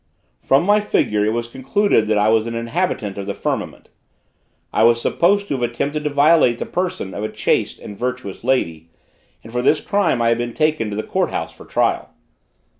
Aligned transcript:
From 0.41 0.63
my 0.63 0.79
figure 0.79 1.23
it 1.23 1.29
was 1.29 1.45
concluded 1.47 2.07
that 2.07 2.17
I 2.17 2.27
was 2.29 2.47
an 2.47 2.55
inhabitant 2.55 3.19
of 3.19 3.27
the 3.27 3.35
firmament. 3.35 3.89
I 4.73 4.81
was 4.81 4.99
supposed 4.99 5.47
to 5.47 5.53
have 5.53 5.61
attempted 5.61 6.03
to 6.05 6.09
violate 6.09 6.57
the 6.57 6.65
person 6.65 7.13
of 7.13 7.23
a 7.23 7.29
chaste 7.29 7.77
and 7.77 7.95
virtuous 7.95 8.43
lady, 8.43 8.89
and 9.43 9.51
for 9.53 9.61
this 9.61 9.79
crime 9.79 10.19
I 10.19 10.29
had 10.29 10.39
been 10.39 10.55
taken 10.55 10.89
to 10.89 10.95
the 10.95 11.03
court 11.03 11.29
house 11.29 11.53
for 11.53 11.65
trial. 11.65 12.09